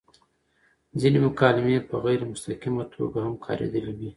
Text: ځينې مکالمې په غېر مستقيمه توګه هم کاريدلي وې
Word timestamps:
ځينې 0.99 1.19
مکالمې 1.25 1.77
په 1.89 1.95
غېر 2.03 2.19
مستقيمه 2.31 2.83
توګه 2.95 3.17
هم 3.25 3.33
کاريدلي 3.45 3.93
وې 3.97 4.09